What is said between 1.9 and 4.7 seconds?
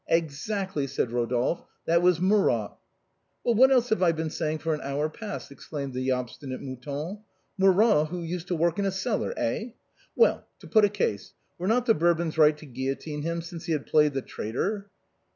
was Murat."" Well, what else have I been saying